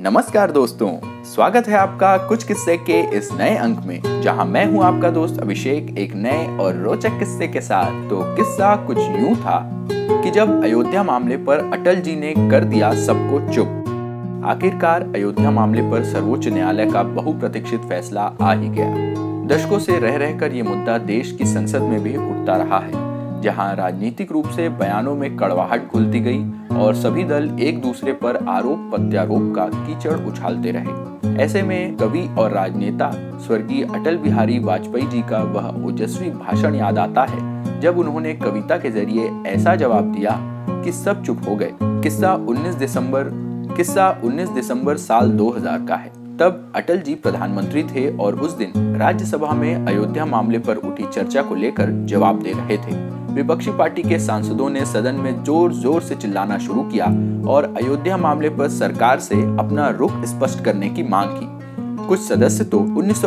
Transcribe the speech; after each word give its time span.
नमस्कार 0.00 0.50
दोस्तों, 0.50 0.88
स्वागत 1.24 1.68
है 1.68 1.76
आपका 1.76 2.16
कुछ 2.18 2.44
किस्से 2.44 2.76
के 2.76 3.00
इस 3.16 3.30
नए 3.32 3.56
अंक 3.56 3.78
में, 3.86 4.22
जहाँ 4.22 4.44
मैं 4.44 4.64
हूँ 4.66 4.82
आपका 4.84 5.10
दोस्त 5.10 5.40
अभिषेक 5.40 5.98
एक 5.98 6.14
नए 6.14 6.46
और 6.56 6.76
रोचक 6.76 7.18
किस्से 7.18 7.48
के 7.48 7.60
साथ। 7.60 8.08
तो 8.10 8.20
किस्सा 8.36 8.74
कुछ 8.86 8.98
यूँ 8.98 9.34
था 9.36 9.58
कि 9.90 10.30
जब 10.30 10.62
अयोध्या 10.64 11.02
मामले 11.02 11.36
पर 11.36 11.70
अटल 11.72 12.00
जी 12.00 12.14
ने 12.16 12.32
कर 12.50 12.64
दिया 12.64 12.92
सबको 12.94 13.40
चुप, 13.52 14.42
आखिरकार 14.46 15.02
अयोध्या 15.16 15.50
मामले 15.50 15.82
पर 15.82 16.04
सर्वोच्च 16.04 16.48
न्यायालय 16.48 16.90
का 16.90 17.02
बहुप्रतीक्षित 17.02 17.80
फैसला 17.80 18.30
आ 18.40 18.52
ही 18.52 18.68
गया। 18.68 18.94
दशकों 19.46 19.78
से 19.78 19.98
रह 19.98 20.16
रहकर 20.16 20.52
ये 20.52 20.62
मुद्दा 20.62 20.98
देश 20.98 21.32
की 21.32 21.46
संसद 21.46 21.82
में 21.82 22.02
भी 22.02 22.16
उठता 22.16 22.56
रहा 22.56 22.78
है। 22.78 23.07
जहाँ 23.42 23.74
राजनीतिक 23.76 24.32
रूप 24.32 24.46
से 24.46 24.68
बयानों 24.68 25.14
में 25.16 25.36
कड़वाहट 25.36 25.92
घुलती 25.92 26.20
गई 26.20 26.76
और 26.76 26.94
सभी 26.94 27.24
दल 27.24 27.50
एक 27.60 27.80
दूसरे 27.82 28.12
पर 28.12 28.36
आरोप 28.48 28.90
प्रत्यारोप 28.90 29.52
का 29.56 29.66
कीचड़ 29.66 30.14
उछालते 30.20 30.70
रहे। 30.70 31.42
ऐसे 31.44 31.62
में 31.62 31.96
कवि 31.96 32.28
और 32.38 32.50
राजनेता 32.50 33.10
स्वर्गीय 33.38 33.84
अटल 33.84 34.16
बिहारी 34.16 34.58
वाजपेयी 34.58 35.06
जी 35.06 35.22
का 35.22 35.38
वह 35.38 35.86
ओजस्वी 35.86 36.30
भाषण 36.30 36.74
याद 36.74 36.98
आता 36.98 37.24
है, 37.24 37.80
जब 37.80 37.98
उन्होंने 37.98 38.34
कविता 38.34 38.76
के 38.76 38.90
ज़रिए 38.90 39.30
ऐसा 39.46 39.74
जवाब 39.74 40.12
दिया 40.12 40.38
कि 40.84 40.92
सब 40.92 41.22
चुप 41.24 41.40
हो 41.48 41.56
गए। 41.56 41.72
किस्सा 41.82 42.34
19 42.48 42.74
दिसंबर, 42.74 43.30
किस्सा 43.76 44.20
19 44.24 44.48
दिसंबर 44.48 44.96
साल 44.96 45.30
2000 45.30 45.86
का 45.88 45.96
है। 45.96 46.16
तब 46.38 46.72
अटल 46.76 46.98
जी 46.98 47.14
प्रधानमंत्री 47.14 47.82
थे 47.82 48.16
और 48.16 48.34
उस 48.34 48.56
दिन 48.56 48.96
राज्यसभा 48.96 49.52
में 49.52 49.86
अयोध्या 49.86 50.26
मामले 50.26 50.58
पर 50.58 50.76
उठी 50.76 51.06
चर्चा 51.06 51.42
को 51.42 51.54
लेकर 51.54 51.90
जवाब 52.06 52.42
दे 52.42 52.52
रहे 52.52 52.76
थे। 52.76 53.17
विपक्षी 53.28 53.70
पार्टी 53.70 54.02
के 54.02 54.18
सांसदों 54.18 54.68
ने 54.70 54.84
सदन 54.86 55.14
में 55.14 55.44
ज़ोर 55.44 55.72
ज़ोर 55.72 56.02
से 56.02 56.14
चिल्लाना 56.14 56.58
शुरू 56.58 56.82
किया 56.82 57.06
और 57.50 57.64
अयोध्या 57.76 58.16
मामले 58.16 58.48
पर 58.50 58.68
सरकार 58.68 59.20
से 59.20 59.42
अपना 59.58 59.88
रुख 59.90 60.24
स्पष्ट 60.24 60.64
करने 60.64 60.88
की 60.90 61.02
मांग 61.02 61.30
की। 61.32 62.06
कुछ 62.06 62.20
सदस्य 62.20 62.64
तो 62.64 62.78
उन्नीस 62.78 63.24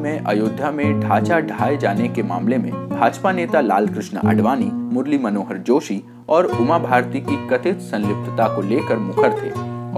में 0.00 0.18
अयोध्या 0.18 0.70
में 0.70 1.00
ढांचा 1.00 1.40
ढाए 1.40 1.76
जाने 1.76 2.08
के 2.08 2.22
मामले 2.22 2.58
में 2.58 2.70
भाजपा 2.90 3.32
नेता 3.32 3.60
लाल 3.60 3.88
कृष्ण 3.88 4.18
आडवाणी, 4.18 4.70
मुरली 4.92 5.18
मनोहर 5.18 5.58
जोशी 5.58 6.02
और 6.28 6.46
उमा 6.46 6.78
भारती 6.78 7.20
की 7.20 7.36
कथित 7.48 7.80
संलिप्तता 7.80 8.48
को 8.56 8.62
लेकर 8.62 8.98
मुखर 8.98 9.32
थे 9.32 9.50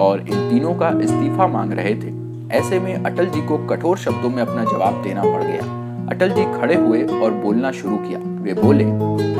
और 0.02 0.20
इन 0.20 0.48
तीनों 0.50 0.74
का 0.74 0.88
इस्तीफा 1.02 1.46
मांग 1.46 1.72
रहे 1.72 1.94
थे। 1.94 2.12
ऐसे 2.56 2.80
में 2.80 2.94
अटल 2.94 3.26
जी 3.26 3.42
को 3.42 3.58
कठोर 3.66 3.98
शब्दों 3.98 4.30
में 4.30 4.42
अपना 4.42 4.64
जवाब 4.64 5.02
देना 5.02 5.22
पड़ 5.22 5.42
गया। 5.44 5.81
अटल 6.12 6.30
जी 6.30 6.44
खड़े 6.44 6.74
हुए 6.74 7.02
और 7.02 7.30
बोलना 7.30 7.70
शुरू 7.70 7.96
किया। 7.96 8.18
वे 8.18 8.54
बोले, 8.54 8.84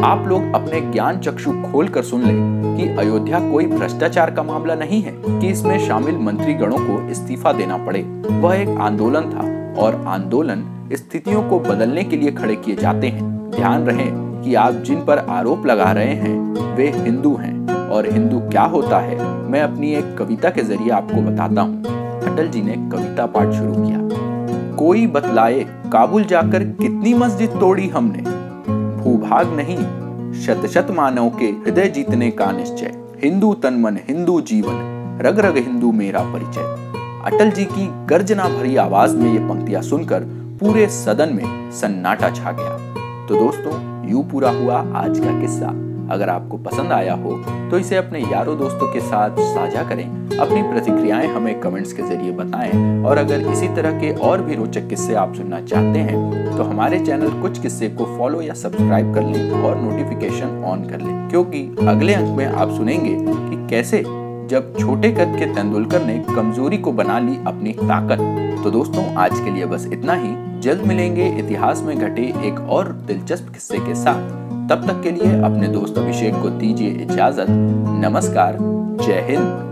आप 0.03 0.25
लोग 0.29 0.55
अपने 0.55 0.81
ज्ञान 0.81 1.19
चक्षु 1.19 1.53
खोल 1.53 1.89
कर 1.89 2.03
सुन 2.03 2.23
ले 2.23 2.33
कि 2.77 2.89
अयोध्या 2.97 3.41
कोई 3.51 3.67
भ्रष्टाचार 3.67 4.31
का 4.31 4.43
मामला 4.43 4.75
नहीं 4.75 5.03
है, 5.03 5.13
कि 5.13 5.49
इसमें 5.49 5.79
शामिल 5.79 6.19
मंत्री 6.19 6.55
गणों 6.55 6.79
को 6.79 7.11
इस्तीफा 7.11 7.53
देना 7.53 7.77
पड़े। 7.77 8.03
वह 8.31 8.55
एक 8.55 8.69
आंदोलन 8.69 9.21
था 9.21 9.45
और 9.83 10.05
आंदोलन 10.07 10.89
स्थितियों 10.93 11.43
को 11.43 11.61
बदलने 11.61 12.05
के 12.05 12.17
लिए 12.17 12.33
खड़े 12.33 12.57
किए 12.57 12.77
जाते 12.77 13.07
हैं। 13.07 13.51
ध्यान 13.51 13.85
रहे 13.85 14.07
कि 14.45 14.55
आप 14.55 14.73
जिन 14.73 15.05
पर 15.05 15.19
आरोप 15.19 15.67
लगा 15.67 15.93
रहे 15.93 16.15
हैं, 16.15 16.75
वे 16.77 16.91
हिंदू 16.91 17.35
हैं। 17.37 17.89
और 17.89 18.11
हिंदू 18.11 18.41
क्या 18.41 18.63
होता 18.63 18.99
है, 18.99 19.19
मैं 19.51 19.63
अपनी 19.63 19.95
एक 19.95 20.17
कविता 20.19 20.51
के 20.51 20.63
ज़रिए 20.63 20.91
आपको 20.91 21.23
बताता 21.23 21.63
हूँ। 21.63 21.85
अटल 22.23 22.49
जी 22.49 22.63
ने 22.63 22.75
कविता 22.93 23.27
पाठ 23.27 23.53
शुरू 23.53 23.73
किया। 23.73 24.22
कोई 24.79 25.07
बतलाए 25.07 25.61
काबुल 25.93 26.25
जाकर 26.25 26.65
कितनी 26.65 27.15
मस्जिद 27.15 27.51
तोड़ी 27.51 27.89
हमने? 27.89 28.19
भूभाग 29.03 29.53
नहीं 29.53 29.79
शत 30.33 30.67
शत 30.67 30.87
मानव 30.91 31.29
के 31.29 31.45
हृदय 31.45 31.89
जीतने 31.89 32.31
का 32.31 32.53
निश्चय। 32.53 32.95
हिंदू 33.25 33.55
तन 33.55 33.75
मन, 33.75 33.97
हिंदू 33.97 34.41
जीवन, 34.41 34.79
रग 35.23 35.39
रग 35.39 35.57
हिंदू 35.57 35.93
मेरा 35.93 36.21
परिचय। 36.21 36.93
अटल 37.25 37.51
जी 37.51 37.65
की 37.65 38.07
गर्जना 38.07 38.49
भरी 38.49 38.77
आवाज़ 38.77 39.17
में 39.17 39.33
ये 39.33 39.39
पंक्तियाँ 39.39 39.83
सुनकर 39.83 40.21
पूरे 40.61 40.87
सदन 40.87 41.29
में 41.35 41.71
सन्नाटा 41.71 42.31
छा 42.31 42.53
गया। 42.53 42.79
तो 43.27 43.35
दोस्तों, 43.35 44.09
यू 44.11 44.23
पूरा 44.23 44.51
हुआ 44.51 44.77
आज 44.95 45.19
का 45.19 45.41
किस्सा। 45.41 45.92
अगर 46.11 46.29
आपको 46.29 46.57
पसंद 46.59 46.93
आया 46.93 47.15
हो 47.15 47.33
तो 47.71 47.79
इसे 47.79 47.97
अपने 47.97 48.21
यारों 48.23 48.59
दोस्तों 48.59 48.93
के 48.93 49.01
साथ 49.01 49.37
साझा 49.45 49.83
करें। 49.83 50.05
अपनी 50.39 50.63
प्रतिक्रियाएँ 50.63 51.27
हमें 51.27 51.59
कमेंट्स 51.61 51.93
के 51.93 52.03
ज़रिए 52.03 52.33
बताएँ। 52.33 53.05
और 53.05 53.19
अगर 53.19 53.41
इसी 53.43 53.69
तरह 53.69 53.99
के 54.01 54.13
और 54.21 54.43
भी 54.43 54.55
रोचक 54.55 54.89
किस्से 54.89 55.15
आप 55.15 55.35
सुनना 55.35 55.61
चाहते 55.61 55.99
हैं 56.01 56.57
तो 56.57 56.63
हमारे 56.63 56.99
चैनल 57.01 57.41
कुछ 57.43 57.61
किस्से 57.61 57.89
को 57.89 58.05
फॉलो 58.19 58.41
या 58.41 58.55
सब्सक्राइब 58.55 59.15
कर 59.15 59.23
लें 59.23 59.51
और 59.63 59.77
नोटिफिकेशन 59.77 60.63
ऑन 60.65 60.85
कर 60.85 61.01
लें। 61.01 61.29
क्योंकि 61.31 61.65
अगले 61.89 62.15
अंक 62.15 62.37
में 62.37 62.47
आप 62.47 62.71
सुनेंगे 62.71 63.15
कि 63.21 63.67
कैसे 63.71 64.03
जब 64.49 64.75
छोटे 64.79 65.11
कद 65.11 65.37
के 65.39 65.47
तेंदुलकर 65.55 66.03
ने 66.03 66.19
कमज़ोरी 66.35 66.79
को 66.79 66.93
बना 66.93 67.19
ली 67.19 67.37
अपनी 67.47 67.73
ताकत। 67.73 68.19
तो 68.65 68.71
दोस्तों, 68.71 69.05
आज 69.15 69.39
के 69.41 69.51
लिए 69.51 69.67
बस 69.67 69.89
इतना 69.93 70.15
ही। 70.15 70.35
जल्द 70.61 70.83
मिलेंगे 70.87 71.29
इतिहास 71.39 71.83
में 71.83 71.99
घटे 71.99 72.23
एक 72.45 72.61
और 72.71 72.93
दिलचस्प 73.07 73.49
किस्से 73.49 73.79
के 73.79 73.95
साथ। 73.95 74.52
तब 74.73 74.87
तक 74.87 75.03
के 75.03 75.11
लिए 75.11 75.41
अपने 75.43 75.69
दोस्त 75.69 75.99
अभिषेक 75.99 76.35
को 76.35 76.51
दीजिए 76.51 76.89
इजाज़त। 76.89 77.47
नमस्कार 78.05 78.57
जय 79.07 79.27
हिंद। 79.31 79.72